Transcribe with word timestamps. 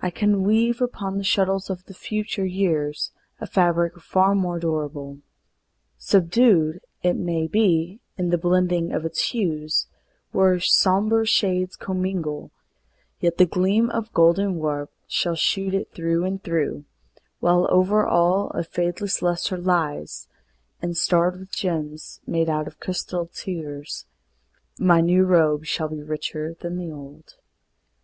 I 0.00 0.10
can 0.10 0.44
weave 0.44 0.80
Upon 0.80 1.18
the 1.18 1.24
shuttles 1.24 1.70
of 1.70 1.86
the 1.86 1.92
future 1.92 2.44
years 2.46 3.10
A 3.40 3.48
fabric 3.48 3.98
far 3.98 4.32
more 4.32 4.60
durable. 4.60 5.18
Subdued, 5.98 6.78
It 7.02 7.16
may 7.16 7.48
be, 7.48 7.98
in 8.16 8.30
the 8.30 8.38
blending 8.38 8.92
of 8.92 9.04
its 9.04 9.30
hues, 9.30 9.88
Where 10.30 10.60
somber 10.60 11.24
shades 11.26 11.74
commingle, 11.74 12.52
yet 13.18 13.38
the 13.38 13.44
gleam 13.44 13.90
Of 13.90 14.12
golden 14.12 14.54
warp 14.60 14.92
shall 15.08 15.34
shoot 15.34 15.74
it 15.74 15.90
through 15.92 16.24
and 16.24 16.40
through, 16.40 16.84
While 17.40 17.66
over 17.68 18.06
all 18.06 18.50
a 18.50 18.62
fadeless 18.62 19.20
luster 19.20 19.58
lies, 19.58 20.28
And 20.80 20.96
starred 20.96 21.40
with 21.40 21.50
gems 21.50 22.20
made 22.24 22.48
out 22.48 22.68
of 22.68 22.78
crystalled 22.78 23.32
tears, 23.32 24.04
My 24.78 25.00
new 25.00 25.24
robe 25.24 25.64
shall 25.64 25.88
be 25.88 26.04
richer 26.04 26.54
than 26.54 26.76
the 26.78 26.92
old. 26.92 27.34